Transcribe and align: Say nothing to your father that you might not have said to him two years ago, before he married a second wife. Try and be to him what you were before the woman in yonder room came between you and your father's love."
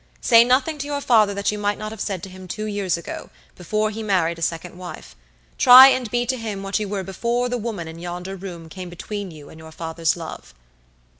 Say 0.19 0.43
nothing 0.43 0.79
to 0.79 0.87
your 0.87 0.99
father 0.99 1.35
that 1.35 1.51
you 1.51 1.59
might 1.59 1.77
not 1.77 1.91
have 1.91 2.01
said 2.01 2.23
to 2.23 2.29
him 2.29 2.47
two 2.47 2.65
years 2.65 2.97
ago, 2.97 3.29
before 3.55 3.91
he 3.91 4.01
married 4.01 4.39
a 4.39 4.41
second 4.41 4.75
wife. 4.75 5.15
Try 5.59 5.89
and 5.89 6.09
be 6.09 6.25
to 6.25 6.37
him 6.37 6.63
what 6.63 6.79
you 6.79 6.87
were 6.89 7.03
before 7.03 7.49
the 7.49 7.59
woman 7.59 7.87
in 7.87 7.99
yonder 7.99 8.35
room 8.35 8.67
came 8.67 8.89
between 8.89 9.29
you 9.29 9.49
and 9.51 9.59
your 9.59 9.71
father's 9.71 10.17
love." 10.17 10.55